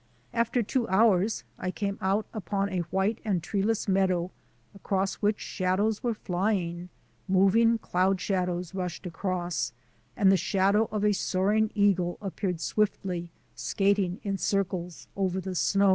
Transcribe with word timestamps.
After 0.33 0.63
two 0.63 0.87
hours 0.87 1.43
I 1.59 1.69
came 1.69 1.99
out 2.01 2.25
upon 2.33 2.69
a 2.69 2.79
white 2.89 3.19
and 3.23 3.43
treeless 3.43 3.87
meadow, 3.87 4.31
across 4.73 5.13
which 5.21 5.39
shadows 5.39 6.01
were 6.01 6.15
flying— 6.15 6.89
moving 7.27 7.77
cloud 7.77 8.19
shadows 8.19 8.73
rushed 8.73 9.05
across, 9.05 9.73
and 10.17 10.31
the 10.31 10.37
shadow 10.37 10.89
of 10.91 11.03
a 11.05 11.13
soaring 11.13 11.69
eagle 11.75 12.17
appeared 12.19 12.59
swiftly 12.61 13.29
skating 13.53 14.19
in 14.23 14.39
circles 14.39 15.07
over 15.15 15.39
the 15.39 15.53
snow. 15.53 15.89